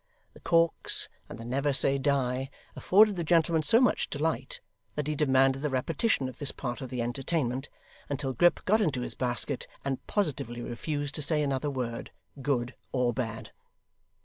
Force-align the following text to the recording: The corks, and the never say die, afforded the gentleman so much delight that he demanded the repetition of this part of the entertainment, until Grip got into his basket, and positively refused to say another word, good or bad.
The 0.33 0.39
corks, 0.39 1.09
and 1.29 1.37
the 1.37 1.45
never 1.45 1.73
say 1.73 1.99
die, 1.99 2.49
afforded 2.75 3.17
the 3.17 3.23
gentleman 3.23 3.61
so 3.61 3.79
much 3.79 4.09
delight 4.09 4.59
that 4.95 5.05
he 5.05 5.13
demanded 5.13 5.61
the 5.61 5.69
repetition 5.69 6.27
of 6.27 6.39
this 6.39 6.51
part 6.51 6.81
of 6.81 6.89
the 6.89 7.03
entertainment, 7.03 7.69
until 8.09 8.33
Grip 8.33 8.65
got 8.65 8.81
into 8.81 9.01
his 9.01 9.13
basket, 9.13 9.67
and 9.85 10.03
positively 10.07 10.61
refused 10.63 11.13
to 11.13 11.21
say 11.21 11.43
another 11.43 11.69
word, 11.69 12.09
good 12.41 12.73
or 12.91 13.13
bad. 13.13 13.51